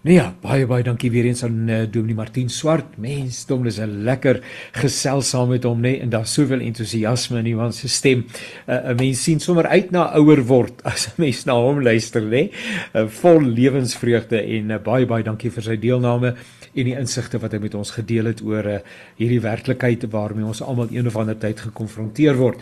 [0.00, 2.94] Nee ja, baie baie dankie weer eens aan uh, Dominee Martin Swart.
[2.96, 4.38] Mens, dom, dis 'n lekker
[4.72, 8.24] gesels saam met hom, nê, nee, en daar's soveel entoesiasme in iemand se stem.
[8.66, 12.22] 'n uh, Mens sien sommer uit na ouer word as 'n mens na hom luister,
[12.22, 12.28] nê.
[12.30, 12.50] Nee.
[12.94, 16.34] Uh, vol lewensvreugde en uh, baie baie dankie vir sy deelname
[16.74, 18.78] en die insigte wat hy met ons gedeel het oor uh,
[19.18, 22.56] hierdie werklikheid waarmee ons almal een of ander tyd gekonfronteer word.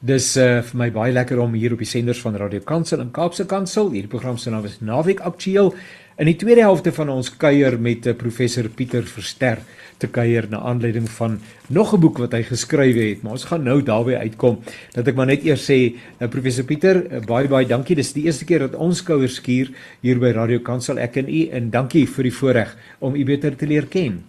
[0.00, 3.10] Dis uh, vir my baie lekker om hier op die senders van Radio Kansel en
[3.12, 5.74] Kaapse Kansel, hierdie program se naam is Naweek Aktueel
[6.20, 9.62] In die tweede helfte van ons kuier met eh, professor Pieter Verster
[10.00, 11.38] te kuier na aanleiding van
[11.72, 14.58] nog 'n boek wat hy geskryf het, maar ons gaan nou daarby uitkom.
[14.92, 17.96] Dat ek maar net eers sê, uh, professor Pieter, uh, baie baie dankie.
[17.96, 21.48] Dis die eerste keer dat ons kuier skuur hier by Radio Kansel ek en u
[21.48, 24.24] en dankie vir die voorreg om u beter te leer ken.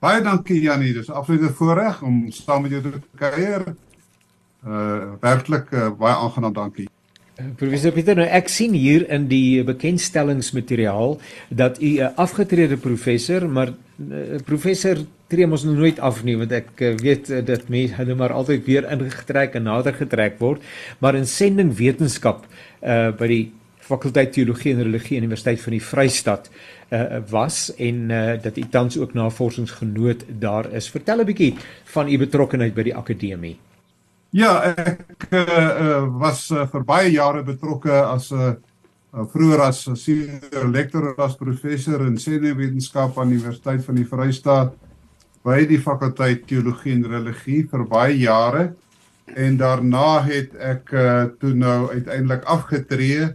[0.00, 3.74] Baie dankie Janie, dis absoluut 'n voorreg om saam met jou te kuier.
[4.64, 6.88] Uh werklik uh, baie aangenaam, dankie.
[7.38, 11.20] Professor Pieter, nou ek sien hier in die bekendstellingsmateriaal
[11.54, 14.98] dat u 'n afgetrede professor, maar uh, professor
[15.28, 18.90] tree mos nooit af nie, want ek uh, weet dat mense hulle maar altyd weer
[18.90, 20.62] ingetrek en nader getrek word,
[20.98, 22.46] maar in sending wetenskap
[22.82, 26.50] uh by die fakulteit teologie en religie universiteit van die Vrystaat
[26.90, 30.90] uh was en uh dat u tans ook navorsingsgenoot daar is.
[30.90, 33.56] Vertel 'n bietjie van u betrokkeheid by die akademie.
[34.36, 38.50] Ja, ek uh, was uh, vir baie jare betrokke as 'n uh,
[39.16, 44.74] uh, vroeër as senior lecturer as professor in senuwetenskap aan die Universiteit van die Vrystaat
[45.44, 48.74] by die fakulteit teologie en religie vir baie jare
[49.32, 53.32] en daarna het ek uh, toe nou uiteindelik afgetree.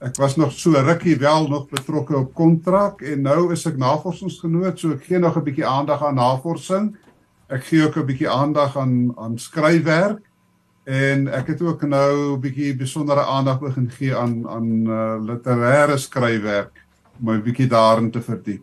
[0.00, 4.80] Ek was nog so rukkie wel nog betrokke op kontrak en nou is ek navorsingsgenoot,
[4.80, 6.96] so ek gee nog 'n bietjie aandag aan navorsing
[7.52, 10.20] ek gee ook 'n bietjie aandag aan aan skryfwerk
[10.84, 15.96] en ek het ook nou 'n bietjie besondere aandag begin gee aan aan uh, literêre
[15.98, 16.84] skryfwerk
[17.20, 18.62] om 'n bietjie daarin te verdiep.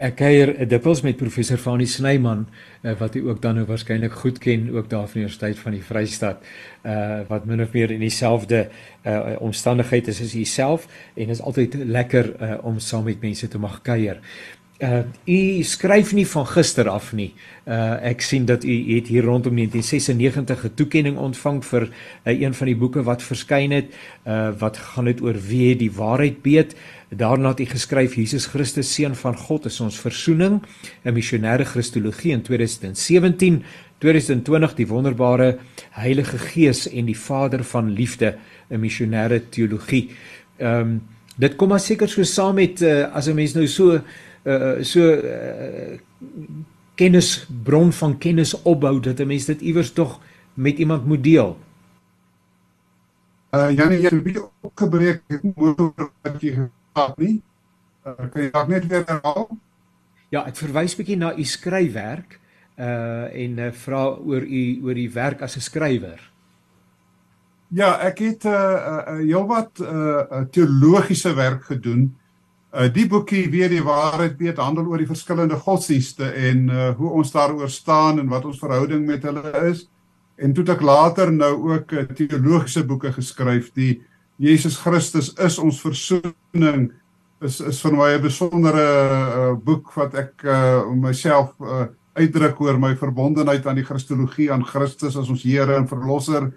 [0.00, 2.46] Ek kuier dikwels met professor Fanie Snyman
[2.82, 5.72] uh, wat u ook dan nou waarskynlik goed ken ook daar van die Universiteit van
[5.72, 6.42] die Vrystaat
[6.84, 8.68] uh wat min of meer in dieselfde
[9.04, 13.48] uh omstandighede is as u self en is altyd lekker uh, om saam met mense
[13.48, 14.20] te mag kuier
[14.80, 17.34] uh u skryf nie van gister af nie.
[17.66, 22.54] Uh ek sien dat u het hier rondom 1996 'n toekenning ontvang vir uh, een
[22.54, 23.92] van die boeke wat verskyn het.
[24.26, 26.74] Uh wat gaan dit oor wie die waarheid weet?
[27.08, 30.62] Daarna het u geskryf Jesus Christus seun van God is ons verzoening,
[31.04, 33.62] 'n missionêre kristologie in 2017,
[33.98, 35.58] 2020 die wonderbare
[35.90, 38.36] Heilige Gees en die Vader van liefde,
[38.70, 40.10] 'n missionêre teologie.
[40.56, 41.02] Ehm um,
[41.36, 44.00] dit kom maar seker so saam met uh, as 'n mens nou so
[44.44, 45.98] uh so uh,
[46.94, 50.20] kennisbron van kennis opbou dat 'n mens dit iewers tog
[50.54, 51.58] met iemand moet deel.
[53.50, 55.22] Uh Janie, jy het 'n bietjie opgebreek
[55.54, 56.52] motor wat jy
[56.92, 57.42] gehad nie.
[58.06, 59.48] Uh, kan jy dalk net weer herhaal?
[60.28, 62.38] Ja, ek verwys bietjie na u skryfwerk
[62.78, 66.30] uh en uh, vra oor u oor u werk as 'n skrywer.
[67.68, 72.16] Ja, ek het 'n uh, uh, heelwat uh teologiese werk gedoen
[72.70, 77.10] Uh die boekie weer die waarheid weet handel oor die verskillende godsdienste en uh hoe
[77.18, 79.88] ons daaroor staan en wat ons verhouding met hulle is.
[80.38, 84.00] En toe het ek later nou ook uh, teologiese boeke geskryf die
[84.40, 86.92] Jesus Christus is ons verzoening
[87.42, 92.78] is is vir my 'n besondere uh, boek wat ek uh myself uh uitdruk oor
[92.78, 96.52] my verbondenheid aan die Christologie aan Christus as ons Here en verlosser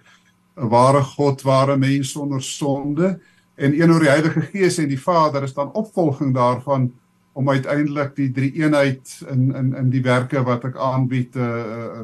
[0.57, 3.19] 'n ware God, ware mens sonder sonde
[3.55, 6.91] en een oor die Heilige Gees en die Vader is dan opvolging daarvan
[7.33, 11.49] om uiteindelik die drie eenheid in in in die werke wat ek aanbied te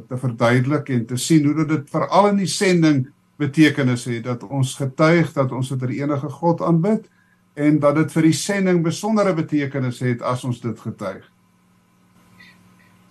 [0.07, 3.07] te verduidelik en te sien hoe dit veral in die sending
[3.39, 7.05] betekenis het dat ons getuig dat ons dit die enige God aanbid
[7.53, 11.23] en dat dit vir die sending besondere betekenis het as ons dit getuig.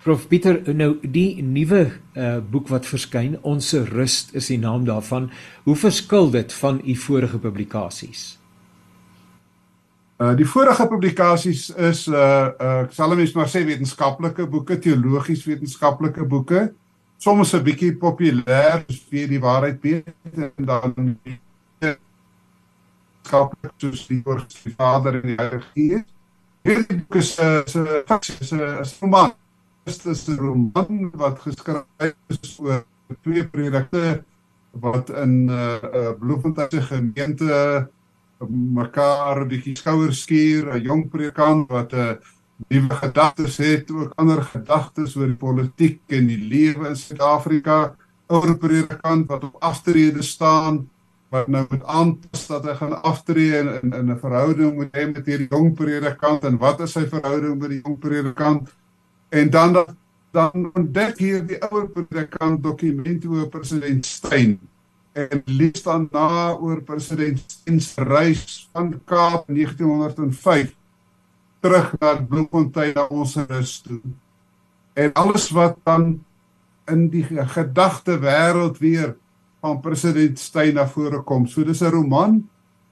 [0.09, 1.83] Prof Pieter, nou die nuwe
[2.17, 5.27] uh, boek wat verskyn, Ons Rust is die naam daarvan.
[5.67, 8.23] Hoe verskil dit van u vorige publikasies?
[10.17, 15.43] Uh die vorige publikasies is uh uh ek sal net maar sê wetenskaplike boeke, teologies
[15.45, 16.63] wetenskaplike boeke.
[17.21, 18.81] Soms 'n bietjie populêr,
[19.11, 21.19] vir die waarheid weet en dan
[23.27, 26.09] skaplik soos die oor die Vader en die Heilige Gees.
[26.65, 29.37] Hierdie boek is 'n 'n is 'n roman
[29.85, 32.85] is 'n roman wat geskryf is oor
[33.23, 34.23] twee predikte
[34.71, 37.89] wat in 'n uh, uh, Bloemfontein gemeente
[38.47, 42.13] mekaar 'n bietjie skouers skuur, 'n jong predikant wat 'n uh,
[42.67, 47.95] nuwe gedagtes het, ook ander gedagtes oor die politiek en die lewe in Suid-Afrika,
[48.27, 50.89] ouer predikant wat op aftrede staan
[51.29, 55.25] wat nou met aanpas dat hy gaan aftree in, in 'n verhouding met hom met
[55.25, 56.43] hierdie jong predikant.
[56.43, 58.69] En wat is sy verhouding met die jong predikant
[59.29, 59.85] en dan
[60.31, 64.59] dan ontdek hier die ouer predikant dokument oor president Steyn.
[65.17, 70.75] En lees dan na oor president Steyn se reis van Kaap 1905
[71.59, 73.99] terug na Bloemfontein na ons rus toe.
[74.93, 76.19] En alles wat dan
[76.89, 79.15] in die gedagte wêreld weer
[79.61, 81.47] van president Steyn na vore kom.
[81.47, 82.49] So dis 'n roman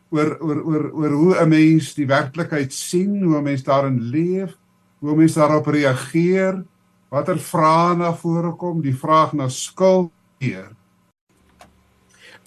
[0.09, 4.57] oor oor oor oor hoe 'n mens die werklikheid sien, hoe 'n mens daarin leef,
[4.99, 6.63] hoe 'n mens daarop reageer,
[7.09, 10.71] watter vrae na vore kom, die vraag na skuld hier.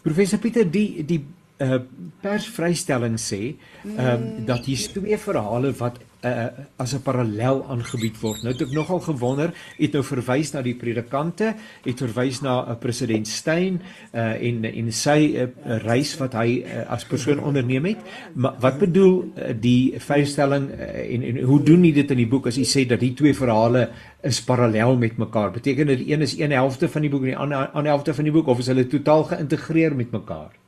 [0.02, 1.24] Professor Pieter, die die
[1.60, 1.80] uh
[2.20, 4.16] persvrystelling sê uh,
[4.48, 6.46] dat hier twee verhale wat uh,
[6.76, 8.42] as 'n parallel aangebied word.
[8.42, 12.70] Nou het ek nogal gewonder, het nou verwys na die predikante, het verwys na 'n
[12.70, 13.80] uh, president Steyn
[14.12, 15.48] uh, en en sy uh,
[15.84, 17.98] reis wat hy uh, as persoon onderneem het.
[18.34, 22.28] Maar wat bedoel uh, die vrystelling uh, en en hoe doen jy dit in die
[22.28, 23.88] boek as jy sê dat die twee verhale
[24.22, 25.50] is parallel met mekaar?
[25.50, 28.24] Beteken dit een is een helfte van die boek en die ander ander helfte van
[28.24, 30.59] die boek of is hulle totaal geïntegreer met mekaar?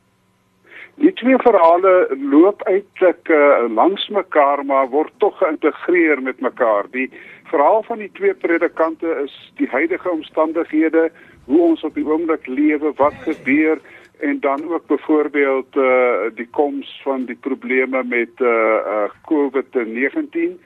[1.00, 6.84] Die twee verhale loop eintlik uh, langs mekaar maar word tog geïntegreer met mekaar.
[6.92, 7.08] Die
[7.48, 11.10] verhaal van die twee predikante is die huidige omstandighede,
[11.44, 13.80] hoe ons op die oomblik lewe, wat gebeur
[14.22, 20.60] en dan ook byvoorbeeld uh, die koms van die probleme met uh, uh, COVID-19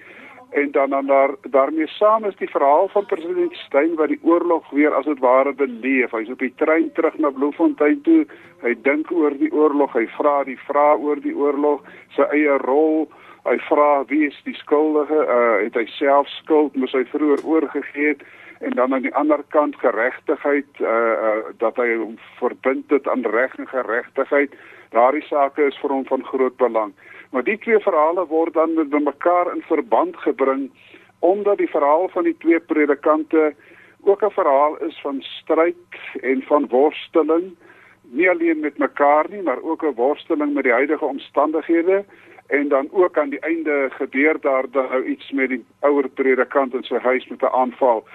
[0.57, 4.71] en dan dan daar daarmee saam is die verhaal van president Steyn wat die oorlog
[4.71, 6.11] weer as dit ware beleef.
[6.11, 8.25] Hy's op die trein terug na Bloemfontein toe.
[8.65, 11.85] Hy dink oor die oorlog, hy vra die vrae oor die oorlog,
[12.17, 13.05] sy eie rol.
[13.45, 15.19] Hy vra wie is die skuldige?
[15.37, 16.77] Uh het hy self skuld?
[16.77, 18.25] Moes hy vroeër oorgegee het?
[18.65, 23.29] En dan aan die ander kant geregtigheid, uh, uh dat hy hom verbind het aan
[23.37, 24.57] reg en geregtigheid.
[24.97, 26.97] Daardie sake is vir hom van groot belang.
[27.31, 30.71] Maar die twee verhale word dan met mekaar in verband gebring
[31.19, 33.55] omdat die verhaal van die twee predikante
[34.01, 35.77] ook 'n verhaal is van stryd
[36.21, 37.57] en van worsteling.
[38.03, 42.05] Nie alleen met mekaar nie maar ook 'n worsteling met die huidige omstandighede.
[42.47, 46.75] En dan ook aan die einde gebeur daar dan nou iets met die ouer predikant
[46.75, 48.07] in sy huis met 'n aanval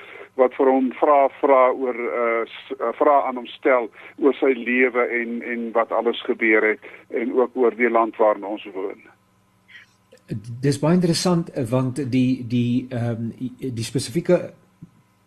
[0.42, 3.90] wat vir hom vra vra oor uh vra aan hom stel
[4.20, 6.88] oor sy lewe en en wat alles gebeur het
[7.22, 9.06] en ook oor die land waarin ons woon.
[10.66, 14.42] Dis baie interessant want die die ehm um, die spesifieke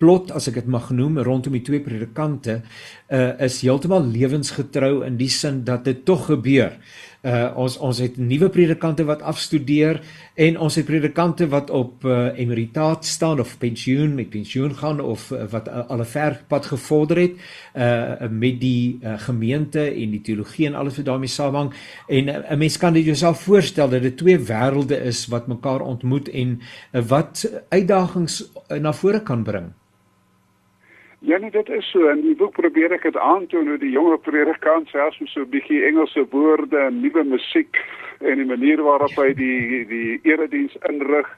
[0.02, 2.60] plot as ek dit mag noem rondom die twee predikante
[3.18, 6.74] uh is heeltemal lewensgetrou in die sin dat dit tog gebeur.
[6.74, 7.13] Uh
[7.54, 10.00] ons ons het nuwe predikante wat afstudeer
[10.34, 15.30] en ons het predikante wat op uh, emeritaat staan of pensioen met pensioen gaan of
[15.30, 17.34] uh, wat uh, al 'n ver pad gevorder het
[17.74, 21.72] uh met die uh, gemeente en die teologie en alles wat daarmee saamhang
[22.08, 25.80] en 'n uh, mens kan dit jouself voorstel dat dit twee wêrelde is wat mekaar
[25.80, 26.60] ontmoet en
[26.92, 29.72] uh, wat uitdagings uh, na vore kan bring.
[31.26, 32.08] Ja, nee, dit is so.
[32.08, 35.48] In die boek probeer ek dit aantoon hoe die jonger predikant selfs met so 'n
[35.54, 37.80] bietjie Engelse woorde en nuwe musiek
[38.20, 41.30] en die manier waarop hy die die erediens inrig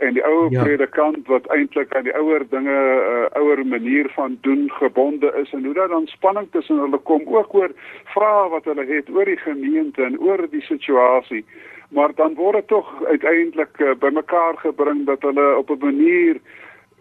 [0.00, 0.64] en die ou ja.
[0.64, 5.64] predikant wat eintlik aan die ouer dinge uh, ouer manier van doen gebonde is en
[5.64, 7.76] hoe dat dan spanning tussen hulle kom ook oor
[8.16, 11.44] vrae wat hulle het oor die gemeente en oor die situasie.
[11.90, 16.40] Maar dan word dit tog uiteindelik uh, bymekaar gebring dat hulle op 'n manier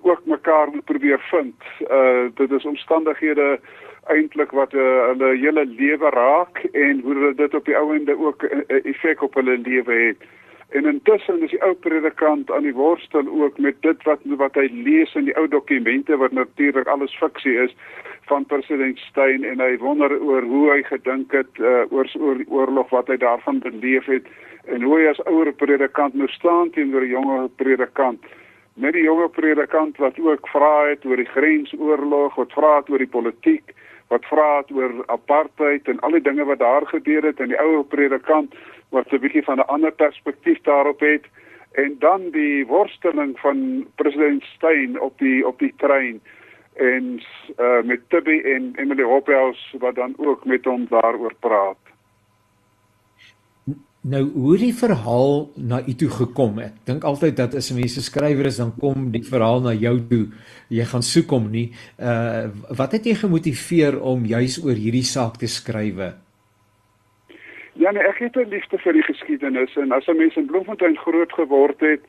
[0.04, 1.56] ook mekaar moet probeer vind.
[1.90, 3.60] Uh dit is omstandighede
[4.12, 8.18] eintlik wat uh, hulle hele lewe raak en hoe hulle dit op die ou ende
[8.20, 10.18] ook 'n uh, effek op hulle lewe het.
[10.70, 14.70] En intussen is die ou predikant aan die worstel ook met dit wat wat hy
[14.72, 17.76] lees in die ou dokumente wat natuurlik alles fiksie is
[18.26, 22.50] van president Steyn en hy wonder oor hoe hy gedink het uh, oor oor die
[22.50, 24.28] oorlog wat hy daarvan beleef het
[24.66, 28.20] en hoe hy as ouer predikant nou staan teenoor 'n jonger predikant
[28.74, 32.98] met die jonge predikant wat ook vra het oor die grensoorlog, wat vra het oor
[32.98, 33.74] die politiek,
[34.08, 37.60] wat vra het oor apartheid en al die dinge wat daar gebeur het en die
[37.60, 38.56] ou predikant
[38.90, 41.26] wat 'n bietjie van 'n ander perspektief daarop het
[41.72, 46.22] en dan die worsteling van president Steyn op die op die trein
[46.74, 47.22] en
[47.60, 51.93] uh, met Tibby en Emily Hopels wat dan ook met hom daaroor praat.
[54.04, 56.58] Nou hoe die verhaal na u toe gekom.
[56.60, 59.72] Ek dink altyd dat as 'n mens 'n skrywer is dan kom die verhaal na
[59.72, 60.28] jou toe.
[60.70, 61.72] Jy gaan soek hom nie.
[62.00, 66.14] Uh wat het jy gemotiveer om juis oor hierdie saak te skrywe?
[67.74, 70.98] Ja, nee, ek het 'n liefde vir die geskiedenis en as 'n mens in Bloemfontein
[70.98, 72.02] groot geword het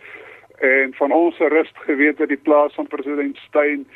[0.58, 3.86] en van ons rust geweet het die plaas van president Steyn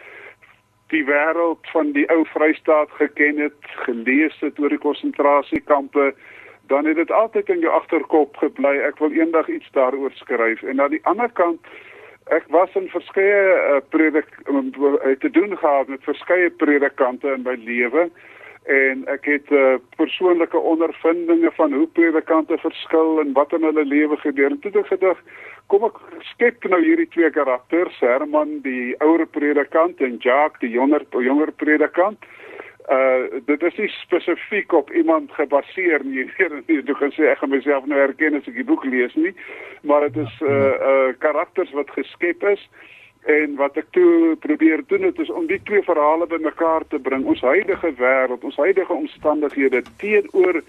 [0.89, 6.15] die wêreld van die ou Vrystaat geken het, gelees het oor die konsentrasiekampe,
[6.69, 10.63] dan het dit altyd in jou agterkop gebly ek wil eendag iets daaroor skryf.
[10.63, 11.71] En aan die ander kant
[12.37, 17.57] ek was in verskeie uh, predik uh, te doen gehad met verskeie predikante in my
[17.65, 18.09] lewe
[18.69, 24.17] en ek het uh, persoonlike ondervindinge van hoe predikante verskil en wat in hulle lewe
[24.21, 24.51] gebeur.
[24.53, 25.23] En toe het ek gedag,
[25.73, 25.97] kom ek
[26.35, 32.21] skep nou hierdie twee karakters, Herman die ouer predikant en Jacques die jonger jonger predikant.
[32.21, 32.49] Uh
[33.45, 36.25] dit is nie spesifiek op iemand gebaseer nie.
[36.67, 39.35] Jy kan sê ek gaan myself nou herken as ek die boek lees nie,
[39.85, 40.53] maar dit is uh
[40.91, 42.63] uh karakters wat geskep is.
[43.29, 47.27] En wat ek toe probeer doen het is om die twee verhale bymekaar te bring.
[47.29, 50.63] Ons huidige wêreld, ons huidige omstandighede teenoor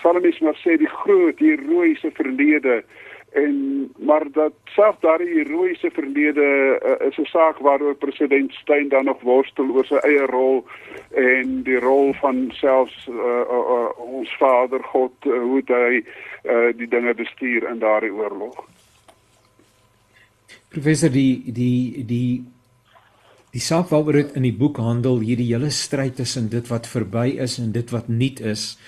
[0.00, 2.82] Salmis maar sê die groot heroïese verlede
[3.32, 6.46] en maar dat self daardie heroïese verlede
[6.80, 10.64] uh, is 'n saak waaroor president Steyn dan nog worstel oor sy eie rol
[11.10, 16.04] en die rol van selfs uh, uh, uh, ons Vader God uh, hoe hy
[16.44, 18.64] uh, die dinge bestuur in daardie oorlog.
[20.68, 22.44] Professor die die die
[23.50, 27.38] die saak waaroor dit in die boek handel, hierdie hele stryd tussen dit wat verby
[27.40, 28.78] is en dit wat nuut is,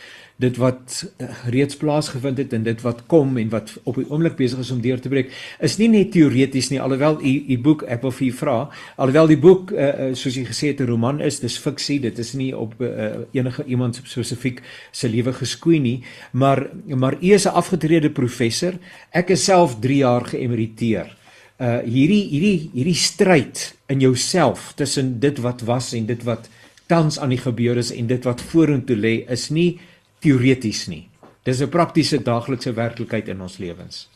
[0.41, 4.39] dit wat uh, reeds plaasgevind het en dit wat kom en wat op die oomblik
[4.39, 7.85] besig is om deur te breek, is nie net teoreties nie, alhoewel u u boek
[7.89, 8.57] ek wil vir u vra,
[8.97, 12.35] alhoewel die boek uh, soos jy gesê het 'n roman is, dis fiksie, dit is
[12.35, 17.55] nie op uh, enige iemand spesifiek se lewe geskoei nie, maar maar u is 'n
[17.55, 18.75] afgetrede professor.
[19.13, 21.17] Ek is self 3 jaar geëmeriteer
[21.61, 26.49] uh hierdie hierdie hierdie stryd in jouself tussen dit wat was en dit wat
[26.89, 29.75] tans aan die gebeur is en dit wat vorentoe lê is nie
[30.21, 31.09] teoreties nie.
[31.45, 34.09] Dis 'n praktiese daaglikse werklikheid in ons lewens.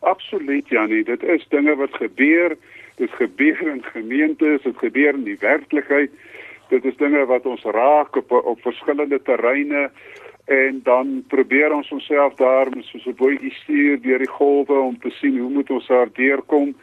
[0.00, 2.56] Absoluut Janie, dit is dinge wat gebeur,
[2.96, 6.10] dit gebeur in gemeentes, dit gebeur in die werklikheid.
[6.68, 9.90] Dit is dinge wat ons raak op op verskillende terreine
[10.44, 15.10] en dan probeer ons onsself daar soos 'n bootjie stuur deur die golwe om te
[15.10, 16.74] sien hoe moet ons daar deurkom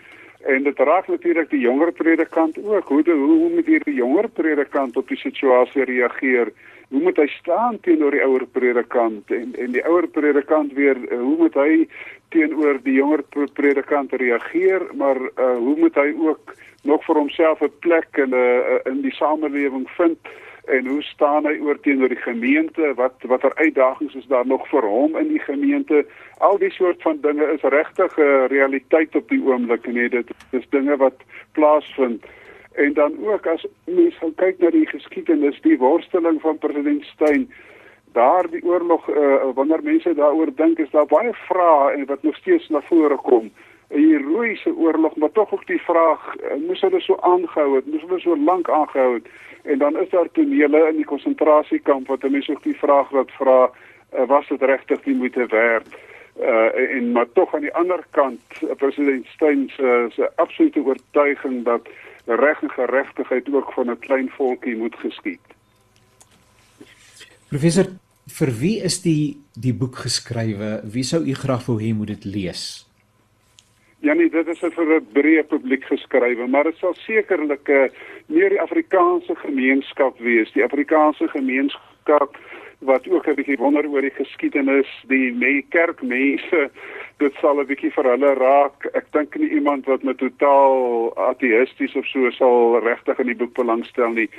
[0.46, 4.98] en dit raak natuurlik die jonger predikant ook hoe de, hoe moet hierdie jonger predikant
[4.98, 6.52] op die situasie reageer
[6.90, 11.36] hoe moet hy staan teenoor die ouer predikant en en die ouer predikant weer hoe
[11.38, 11.88] moet hy
[12.36, 16.56] teenoor die jonger predikant reageer maar uh, hoe moet hy ook
[16.88, 20.20] nog vir homself 'n plek in 'n uh, in die samelewing vind
[20.68, 22.94] en hoe staan hy oor teenoor die gemeente?
[22.96, 26.06] Wat watter uitdagings is daar nog vir hom in die gemeente?
[26.44, 30.28] Al die soort van dinge is regtig 'n uh, realiteit op die oomblik nee dit
[30.52, 32.26] is dinge wat plaasvind
[32.78, 37.48] en dan ook as mens gaan kyk na die geskiedenis die worsteling van president Steyn
[38.14, 42.38] daar die oorlog uh, wanneer mense daaroor dink is daar baie vrae en wat nog
[42.38, 43.52] steeds na vore kom
[43.90, 48.02] 'n heroïese oorlog maar tog ook die vraag uh, moes hulle so aangehou het moes
[48.02, 49.28] hulle so lank aangehou het
[49.68, 53.70] En dan is daar tonele in die konsentrasiekamp wat mense ook die vraag wat vra
[54.16, 55.88] uh, was dit regtig die moeite werd?
[56.40, 61.64] Uh en maar tog aan die ander kant uh, president Steyn se se absolute oortuiging
[61.64, 61.90] dat
[62.28, 65.46] reg en geregtigheid ook van 'n klein volkie moet geskied.
[67.50, 67.86] Professor,
[68.28, 70.82] vir wie is die die boek geskrywe?
[70.84, 72.86] Wie sou u graag wou hê moet dit lees?
[74.00, 77.90] Ja nee, dit is vir 'n breë publiek geskrywe, maar dit sal sekerlik 'n uh,
[78.28, 82.38] meer die Afrikaanse gemeenskap wees, die Afrikaanse gemeenskap
[82.80, 86.70] wat ook 'n bietjie wonder oor die geskiedenis, die me kerkmense,
[87.18, 88.86] dit sal 'n bietjie vir hulle raak.
[88.94, 93.54] Ek dink nie iemand wat met totaal ateïsties of so sal regtig in die boek
[93.54, 94.30] belangstel nie.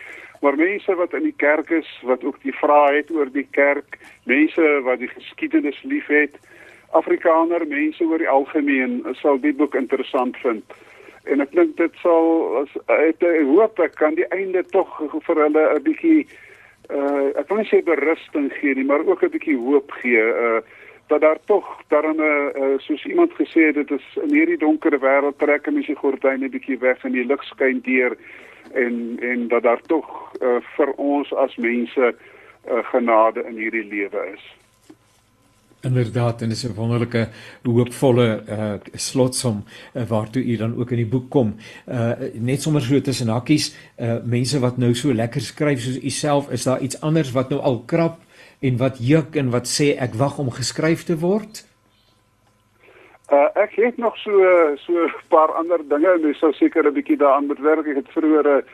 [0.41, 3.99] Maar mense wat in die kerk is, wat ook die vrae het oor die kerk,
[4.25, 6.39] mense wat die geskiedenis liefhet,
[6.91, 10.65] Afrikaner mense oor die algemeen sal die boek interessant vind.
[11.25, 14.89] En ek dink dit sal as ek hoop ek kan die einde tog
[15.27, 16.27] vir hulle 'n bietjie
[16.89, 20.61] uh ek wil nie sê berusting gee nie, maar ook 'n bietjie hoop gee uh
[21.09, 24.99] dat daar tog daarin 'n uh, soos iemand gesê het dit is in hierdie donker
[25.01, 28.17] wêreld trek 'n mens die gordyne bietjie weg en die lig skyn deur
[28.73, 30.07] en en dat daar tog
[30.41, 34.45] uh, vir ons as mense uh, genade in hierdie lewe is.
[35.81, 37.29] Inderdaad en dis 'n wonderlike
[37.63, 41.55] hoopvolle uh slotsom uh, waartoe u dan ook in die boek kom.
[41.87, 46.11] Uh net sommer so tussen hakkies, uh mense wat nou so lekker skryf soos u
[46.11, 48.19] self, is daar iets anders wat nou al krap
[48.61, 51.65] en wat juk en wat sê ek wag om geskryf te word?
[53.31, 54.33] Uh ek het nog so
[54.77, 57.87] so 'n paar ander dinge en dis sou seker 'n bietjie daaraan moet werk.
[57.87, 58.65] Ek het vroeër 'n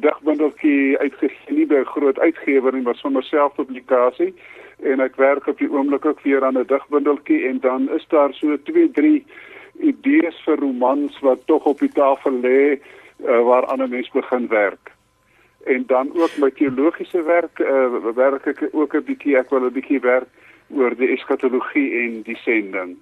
[0.00, 4.34] digbundeltjie uitgegee, by 'n groot uitgewer nie, maar sommer selfpublikasie
[4.82, 8.32] en ek werk op die oomblik ook weer aan 'n digbundeltjie en dan is daar
[8.34, 9.24] so 2, 3
[9.80, 12.78] idees vir romans wat tog op die tafel lê
[13.24, 14.93] uh, waaraan 'n mens begin werk.
[15.66, 19.72] En dan ook my teologiese werk uh, werk ek ook 'n bietjie ek wil 'n
[19.72, 20.28] bietjie werk
[20.68, 22.96] oor die eskatologie en die sending.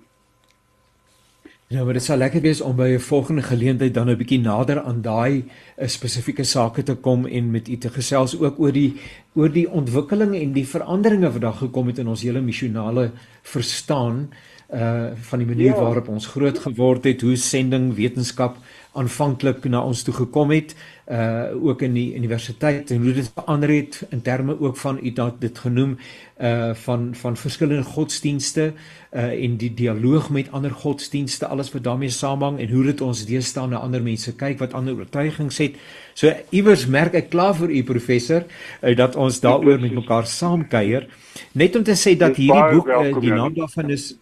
[1.72, 4.80] Ja, maar dit sal lekker wees om by 'n volgende geleentheid dan 'n bietjie nader
[4.80, 5.44] aan daai
[5.76, 9.00] eh, spesifieke sake te kom en met u te gesels ook oor die
[9.34, 13.10] oor die ontwikkeling en die veranderinge wat daar gekom het in ons hele missionale
[13.42, 14.26] verstaan
[14.72, 15.80] uh van die manier ja.
[15.80, 18.56] waarop ons groot geword het, hoe sending wetenskap
[18.96, 20.72] aanvanklik na ons toe gekom het
[21.12, 25.12] uh ook in die universiteit en hoe dit verander het in terme ook van u
[25.12, 25.98] dat dit genoem
[26.40, 28.72] uh van van verskillende godsdienste
[29.12, 33.24] uh en die dialoog met ander godsdienste alles wat daarmee saamhang en hoe dit ons
[33.26, 35.76] deesdae na ander mense kyk wat ander oortuigings het.
[36.14, 41.08] So iewers merk ek klaar vir u professor uh, dat ons daaroor met mekaar saamkuier.
[41.52, 44.12] Net om te sê dat hierdie boek uh, die naam daarvan is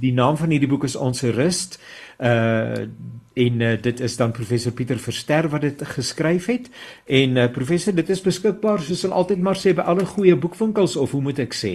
[0.00, 1.80] die naam van hierdie boek is Ons Rust.
[2.18, 2.86] Uh
[3.36, 6.70] en uh, dit is dan professor Pieter Verster wat dit geskryf het
[7.04, 10.96] en uh, professor dit is beskikbaar soos hulle altyd maar sê by alle goeie boekwinkels
[10.96, 11.74] of hoe moet ek sê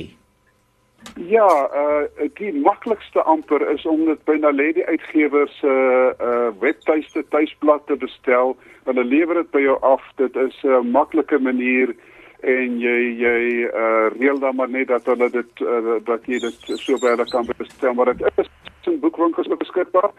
[1.29, 1.47] Ja,
[1.81, 7.85] uh die maklikste amper is om dit by Naledi uitgewers se uh, uh webtuiste tuisblad
[7.89, 8.53] te bestel.
[8.85, 10.01] Hulle lewer dit by jou af.
[10.15, 11.95] Dit is 'n uh, maklike manier
[12.41, 16.79] en jy jy uh reël dan maar net dat hulle dit uh, dat jy dit
[16.79, 17.93] so by hulle kan bestel.
[17.93, 18.47] Maar dit is
[18.89, 20.11] in boekwinkels beskikbaar.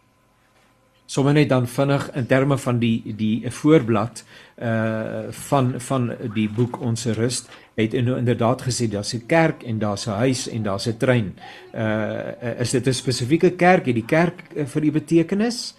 [1.06, 4.24] Sommige net dan vinnig in terme van die die voorblad
[4.62, 10.06] uh van van die boek Ons Rust het inderdaad gesê daar's 'n kerk en daar's
[10.06, 11.38] 'n huis en daar's 'n trein.
[11.74, 13.86] Uh is dit 'n spesifieke kerk?
[13.86, 15.76] Het die kerk uh, vir die betekenis?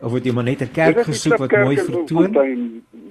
[0.00, 2.32] Of het jy maar net 'n kerk gesoek wat mooi vertoon?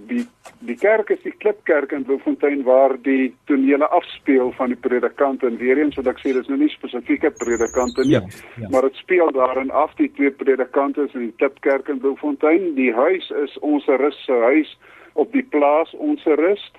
[0.08, 0.27] Die
[0.65, 5.58] die kerk is die klipkerk in Bloemfontein waar die tonele afspeel van die predikante en
[5.58, 8.22] weer eens wat ek sê dis nou nie spesifieke predikante nie, ja,
[8.62, 8.70] ja.
[8.70, 12.74] maar dit speel daarin af die twee predikante in die klipkerk in Bloemfontein.
[12.75, 14.77] Die huis is ons rus se huis
[15.14, 16.72] op die plaas ons rus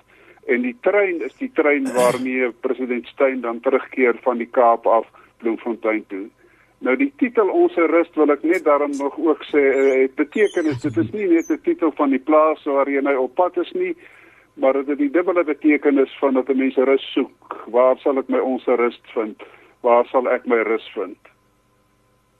[0.47, 5.07] en die trein is die trein waarmee president Steyn dan terugkeer van die Kaap af
[5.37, 6.27] Bloemfontein toe.
[6.79, 10.81] Nou die titel ons rus wil ek net daarom nog ook sê eh, het betekenis.
[10.81, 13.71] Dit is nie net 'n titel van die plaas waar jy nou op pad is
[13.71, 13.95] nie
[14.57, 17.65] maar dit het die dubbele betekenis van dat mense rus soek.
[17.71, 19.41] Waar sal ek my ons rus vind?
[19.85, 21.17] Waar sal ek my rus vind?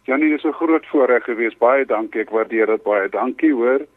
[0.03, 1.57] Janie, dis 'n groot voorreg gewees.
[1.57, 2.21] Baie dankie.
[2.21, 3.09] Ek waardeer dit baie.
[3.09, 3.87] Dankie, hoor.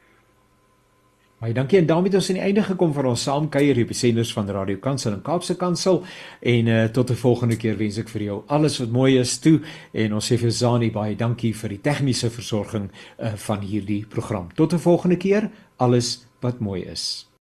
[1.45, 3.93] Baie dankie en daarmee het ons aan die einde gekom van ons saamkuier hier by
[3.93, 5.99] senders van Radio Kansel en Kaapse Kansel
[6.41, 9.61] en uh, tot 'n volgende keer wens ek vir jou alles wat mooi is toe
[9.93, 12.89] en ons sê vir Zani baie dankie vir die tegniese versorging
[13.19, 14.49] uh, van hierdie program.
[14.55, 17.29] Tot 'n volgende keer, alles wat mooi is.